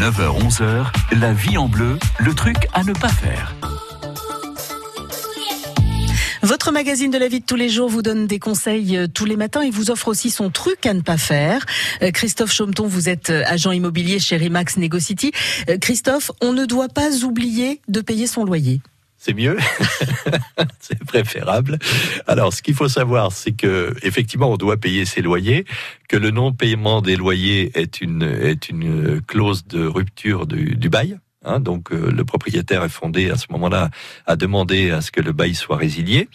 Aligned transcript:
9h-11h, 0.00 0.86
la 1.20 1.34
vie 1.34 1.58
en 1.58 1.68
bleu, 1.68 1.98
le 2.20 2.32
truc 2.32 2.56
à 2.72 2.84
ne 2.84 2.94
pas 2.94 3.10
faire. 3.10 3.54
Votre 6.42 6.72
magazine 6.72 7.10
de 7.10 7.18
la 7.18 7.28
vie 7.28 7.40
de 7.40 7.44
tous 7.44 7.56
les 7.56 7.68
jours 7.68 7.90
vous 7.90 8.00
donne 8.00 8.26
des 8.26 8.38
conseils 8.38 8.96
euh, 8.96 9.08
tous 9.08 9.26
les 9.26 9.36
matins 9.36 9.60
et 9.60 9.68
vous 9.68 9.90
offre 9.90 10.08
aussi 10.08 10.30
son 10.30 10.48
truc 10.48 10.86
à 10.86 10.94
ne 10.94 11.02
pas 11.02 11.18
faire. 11.18 11.66
Euh, 12.00 12.12
Christophe 12.12 12.50
Chaumeton, 12.50 12.86
vous 12.86 13.10
êtes 13.10 13.28
euh, 13.28 13.42
agent 13.44 13.72
immobilier 13.72 14.20
chez 14.20 14.38
Remax 14.38 14.78
Negocity. 14.78 15.32
Christophe, 15.82 16.30
on 16.40 16.54
ne 16.54 16.64
doit 16.64 16.88
pas 16.88 17.22
oublier 17.22 17.82
de 17.88 18.00
payer 18.00 18.26
son 18.26 18.44
loyer 18.44 18.80
c'est 19.22 19.34
mieux, 19.34 19.58
c'est 20.80 20.98
préférable. 21.04 21.78
Alors, 22.26 22.54
ce 22.54 22.62
qu'il 22.62 22.74
faut 22.74 22.88
savoir, 22.88 23.32
c'est 23.32 23.52
que 23.52 23.94
effectivement, 24.02 24.50
on 24.50 24.56
doit 24.56 24.78
payer 24.78 25.04
ses 25.04 25.20
loyers, 25.20 25.66
que 26.08 26.16
le 26.16 26.30
non-paiement 26.30 27.02
des 27.02 27.16
loyers 27.16 27.70
est 27.78 28.00
une 28.00 28.22
est 28.22 28.70
une 28.70 29.20
clause 29.20 29.66
de 29.66 29.84
rupture 29.84 30.46
du, 30.46 30.74
du 30.74 30.88
bail. 30.88 31.18
Hein, 31.44 31.60
donc 31.60 31.90
euh, 31.92 32.10
le 32.10 32.24
propriétaire 32.24 32.84
est 32.84 32.90
fondé 32.90 33.30
à 33.30 33.36
ce 33.36 33.46
moment-là 33.50 33.88
à 34.26 34.36
demander 34.36 34.90
à 34.90 35.00
ce 35.00 35.10
que 35.10 35.22
le 35.22 35.32
bail 35.32 35.54
soit 35.54 35.76
résilié. 35.76 36.28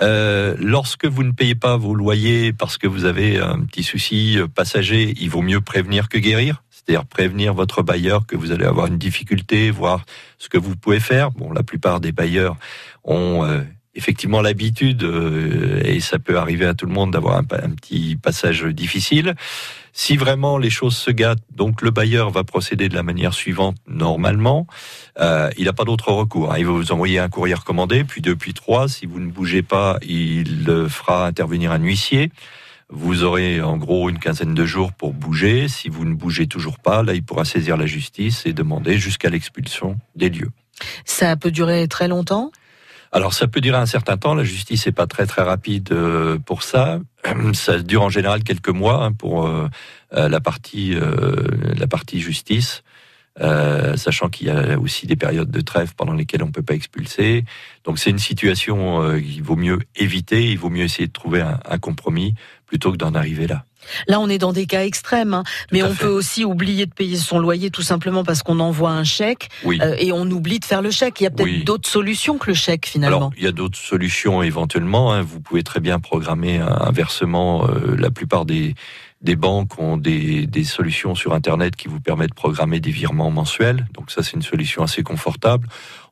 Euh, 0.00 0.56
lorsque 0.58 1.06
vous 1.06 1.24
ne 1.24 1.32
payez 1.32 1.56
pas 1.56 1.76
vos 1.76 1.94
loyers 1.94 2.52
parce 2.52 2.78
que 2.78 2.86
vous 2.86 3.04
avez 3.04 3.38
un 3.38 3.60
petit 3.60 3.82
souci 3.82 4.38
euh, 4.38 4.46
passager, 4.46 5.14
il 5.20 5.28
vaut 5.28 5.42
mieux 5.42 5.60
prévenir 5.60 6.08
que 6.08 6.18
guérir 6.18 6.63
c'est-à-dire 6.84 7.06
prévenir 7.06 7.54
votre 7.54 7.82
bailleur 7.82 8.26
que 8.26 8.36
vous 8.36 8.52
allez 8.52 8.64
avoir 8.64 8.86
une 8.86 8.98
difficulté, 8.98 9.70
voir 9.70 10.04
ce 10.38 10.48
que 10.48 10.58
vous 10.58 10.76
pouvez 10.76 11.00
faire. 11.00 11.30
Bon, 11.30 11.52
la 11.52 11.62
plupart 11.62 12.00
des 12.00 12.12
bailleurs 12.12 12.56
ont 13.04 13.44
euh, 13.44 13.62
effectivement 13.94 14.42
l'habitude, 14.42 15.02
euh, 15.02 15.80
et 15.84 16.00
ça 16.00 16.18
peut 16.18 16.36
arriver 16.36 16.66
à 16.66 16.74
tout 16.74 16.86
le 16.86 16.92
monde, 16.92 17.12
d'avoir 17.12 17.38
un, 17.38 17.44
petit 17.44 18.16
passage 18.16 18.64
difficile. 18.64 19.34
Si 19.92 20.16
vraiment 20.16 20.58
les 20.58 20.70
choses 20.70 20.96
se 20.96 21.10
gâtent, 21.10 21.42
donc 21.54 21.80
le 21.80 21.90
bailleur 21.90 22.30
va 22.30 22.42
procéder 22.42 22.88
de 22.88 22.96
la 22.96 23.04
manière 23.04 23.32
suivante 23.32 23.76
normalement. 23.86 24.66
Euh, 25.20 25.50
il 25.56 25.66
n'a 25.66 25.72
pas 25.72 25.84
d'autre 25.84 26.10
recours. 26.10 26.52
Hein. 26.52 26.56
Il 26.58 26.66
va 26.66 26.72
vous 26.72 26.90
envoyer 26.90 27.20
un 27.20 27.28
courrier 27.28 27.54
recommandé, 27.54 28.02
puis 28.02 28.20
deux, 28.20 28.34
puis 28.34 28.54
trois. 28.54 28.88
Si 28.88 29.06
vous 29.06 29.20
ne 29.20 29.30
bougez 29.30 29.62
pas, 29.62 29.98
il 30.02 30.66
fera 30.88 31.26
intervenir 31.26 31.70
un 31.70 31.78
huissier. 31.78 32.30
Vous 32.96 33.24
aurez 33.24 33.60
en 33.60 33.76
gros 33.76 34.08
une 34.08 34.20
quinzaine 34.20 34.54
de 34.54 34.64
jours 34.64 34.92
pour 34.92 35.14
bouger. 35.14 35.66
Si 35.66 35.88
vous 35.88 36.04
ne 36.04 36.14
bougez 36.14 36.46
toujours 36.46 36.78
pas, 36.78 37.02
là, 37.02 37.12
il 37.12 37.24
pourra 37.24 37.44
saisir 37.44 37.76
la 37.76 37.86
justice 37.86 38.46
et 38.46 38.52
demander 38.52 38.98
jusqu'à 38.98 39.30
l'expulsion 39.30 39.98
des 40.14 40.30
lieux. 40.30 40.50
Ça 41.04 41.34
peut 41.34 41.50
durer 41.50 41.88
très 41.88 42.06
longtemps? 42.06 42.52
Alors 43.10 43.32
ça 43.32 43.48
peut 43.48 43.60
durer 43.60 43.78
un 43.78 43.86
certain 43.86 44.16
temps, 44.16 44.34
la 44.34 44.42
justice 44.42 44.86
n'est 44.86 44.92
pas 44.92 45.06
très 45.06 45.26
très 45.26 45.42
rapide 45.42 45.90
euh, 45.92 46.38
pour 46.38 46.62
ça. 46.62 46.98
Ça 47.52 47.78
dure 47.78 48.02
en 48.02 48.08
général 48.08 48.42
quelques 48.42 48.70
mois 48.70 49.04
hein, 49.04 49.12
pour 49.12 49.46
euh, 49.46 49.68
euh, 50.14 50.28
la 50.28 50.40
partie 50.40 50.94
la 50.94 51.86
partie 51.86 52.20
justice. 52.20 52.82
Euh, 53.40 53.96
sachant 53.96 54.28
qu'il 54.28 54.46
y 54.46 54.50
a 54.50 54.78
aussi 54.78 55.08
des 55.08 55.16
périodes 55.16 55.50
de 55.50 55.60
trêve 55.60 55.94
pendant 55.96 56.12
lesquelles 56.12 56.44
on 56.44 56.48
ne 56.48 56.52
peut 56.52 56.62
pas 56.62 56.74
expulser. 56.74 57.44
Donc 57.82 57.98
c'est 57.98 58.10
une 58.10 58.20
situation 58.20 59.02
euh, 59.02 59.18
qu'il 59.18 59.42
vaut 59.42 59.56
mieux 59.56 59.80
éviter, 59.96 60.52
il 60.52 60.56
vaut 60.56 60.70
mieux 60.70 60.84
essayer 60.84 61.08
de 61.08 61.12
trouver 61.12 61.40
un, 61.40 61.58
un 61.68 61.78
compromis 61.78 62.34
plutôt 62.64 62.92
que 62.92 62.96
d'en 62.96 63.12
arriver 63.12 63.48
là. 63.48 63.64
Là, 64.08 64.20
on 64.20 64.28
est 64.28 64.38
dans 64.38 64.52
des 64.52 64.66
cas 64.66 64.84
extrêmes, 64.84 65.34
hein. 65.34 65.44
mais 65.72 65.82
on 65.82 65.94
peut 65.94 66.08
aussi 66.08 66.44
oublier 66.44 66.86
de 66.86 66.92
payer 66.92 67.16
son 67.16 67.38
loyer 67.38 67.70
tout 67.70 67.82
simplement 67.82 68.24
parce 68.24 68.42
qu'on 68.42 68.60
envoie 68.60 68.90
un 68.90 69.04
chèque 69.04 69.48
euh, 69.66 69.96
et 69.98 70.12
on 70.12 70.22
oublie 70.30 70.58
de 70.58 70.64
faire 70.64 70.80
le 70.80 70.90
chèque. 70.90 71.20
Il 71.20 71.24
y 71.24 71.26
a 71.26 71.30
peut-être 71.30 71.64
d'autres 71.64 71.88
solutions 71.88 72.38
que 72.38 72.50
le 72.50 72.54
chèque 72.54 72.86
finalement. 72.86 73.16
Alors, 73.16 73.30
il 73.36 73.44
y 73.44 73.46
a 73.46 73.52
d'autres 73.52 73.78
solutions 73.78 74.42
éventuellement. 74.42 75.12
Hein. 75.12 75.22
Vous 75.22 75.40
pouvez 75.40 75.62
très 75.62 75.80
bien 75.80 76.00
programmer 76.00 76.58
un, 76.58 76.92
versement. 76.92 77.68
la 77.98 78.10
plupart 78.10 78.44
des 78.44 78.74
des 79.24 79.36
banques 79.36 79.78
ont 79.78 79.96
des, 79.96 80.46
des, 80.46 80.64
solutions 80.64 81.14
sur 81.14 81.32
Internet 81.32 81.76
qui 81.76 81.88
vous 81.88 81.98
permettent 81.98 82.30
de 82.30 82.34
programmer 82.34 82.78
des 82.78 82.90
virements 82.90 83.30
mensuels. 83.30 83.86
Donc 83.94 84.10
ça, 84.10 84.22
c'est 84.22 84.34
une 84.34 84.42
solution 84.42 84.82
assez 84.82 85.02
confortable. 85.02 85.66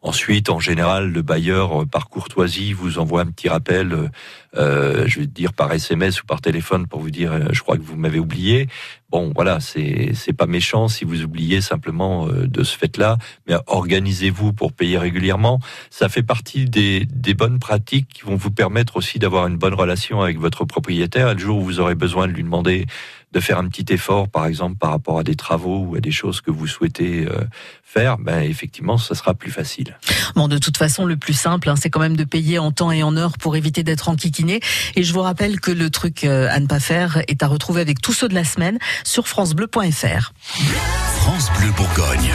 Ensuite, 0.05 0.51
en 0.51 0.59
général, 0.59 1.13
le 1.13 1.23
bailleur, 1.23 1.83
euh, 1.83 1.87
par 1.87 2.09
courtoisie, 2.09 2.73
vous 2.73 2.99
envoie 2.99 3.21
un 3.21 3.27
petit 3.27 3.49
rappel, 3.49 3.93
euh, 3.93 4.09
euh, 4.57 5.05
je 5.07 5.21
vais 5.21 5.27
dire 5.29 5.53
par 5.53 5.73
SMS 5.73 6.23
ou 6.23 6.27
par 6.27 6.41
téléphone 6.41 6.89
pour 6.89 7.01
vous 7.01 7.13
dire, 7.13 7.53
je 7.53 7.61
crois 7.61 7.77
que 7.77 7.83
vous 7.83 7.97
m'avez 7.97 8.19
oublié. 8.19 8.67
Bon, 9.11 9.31
voilà, 9.35 9.61
c'est 9.61 10.11
c'est 10.15 10.33
pas 10.33 10.47
méchant 10.47 10.89
si 10.89 11.05
vous 11.05 11.23
oubliez 11.23 11.61
simplement 11.61 12.27
de 12.27 12.65
ce 12.65 12.77
fait-là, 12.77 13.19
mais 13.47 13.55
organisez-vous 13.67 14.53
pour 14.55 14.73
payer 14.73 14.99
régulièrement. 14.99 15.61
Ça 15.91 16.09
fait 16.09 16.23
partie 16.23 16.65
des, 16.65 17.07
des 17.07 17.35
bonnes 17.35 17.59
pratiques 17.59 18.09
qui 18.09 18.23
vont 18.23 18.37
vous 18.37 18.51
permettre 18.51 18.97
aussi 18.97 19.19
d'avoir 19.19 19.47
une 19.47 19.57
bonne 19.57 19.75
relation 19.75 20.23
avec 20.23 20.39
votre 20.39 20.65
propriétaire. 20.65 21.33
Le 21.35 21.39
jour 21.39 21.59
où 21.59 21.63
vous 21.63 21.81
aurez 21.81 21.95
besoin 21.95 22.27
de 22.27 22.33
lui 22.33 22.43
demander 22.43 22.87
de 23.33 23.41
faire 23.41 23.59
un 23.59 23.69
petit 23.69 23.93
effort, 23.93 24.29
par 24.29 24.47
exemple, 24.47 24.77
par 24.77 24.91
rapport 24.91 25.19
à 25.19 25.23
des 25.23 25.35
travaux 25.35 25.79
ou 25.79 25.97
à 25.97 26.01
des 26.01 26.11
choses 26.11 26.41
que 26.41 26.51
vous 26.51 26.67
souhaitez 26.67 27.27
euh, 27.27 27.45
faire, 27.83 28.19
ben, 28.19 28.43
effectivement, 28.43 28.99
ça 28.99 29.15
sera 29.15 29.35
plus 29.35 29.51
facile. 29.51 29.99
Bon, 30.35 30.49
de 30.49 30.59
toute 30.59 30.77
façon, 30.77 31.05
le 31.05 31.17
plus 31.17 31.35
simple, 31.35 31.69
hein, 31.69 31.75
c'est 31.77 31.91
quand 31.91 32.01
même 32.01 32.17
de 32.17 32.25
payer 32.25 32.59
en 32.59 32.73
temps 32.73 32.93
et 32.93 33.03
en 33.03 33.17
heure 33.17 33.39
pour 33.39 33.57
éviter 33.57 33.83
d'être 33.83 34.09
enquiquiné. 34.09 34.61
Et 34.97 35.03
je 35.03 35.13
vous 35.13 35.23
rappelle 35.23 35.61
que 35.61 35.71
le 35.71 35.91
truc 35.91 36.25
euh, 36.25 36.49
à 36.51 36.61
ne 36.61 36.67
pas 36.67 36.81
faire 36.81 37.23
est 37.29 37.43
à 37.43 37.47
retrouver 37.47 37.81
avec 37.81 38.01
tous 38.01 38.13
ceux 38.13 38.29
de 38.29 38.35
la 38.35 38.45
semaine 38.45 38.79
sur 39.05 39.29
francebleu.fr. 39.29 40.33
France 41.17 41.51
Bleu 41.59 41.71
Bourgogne. 41.77 42.33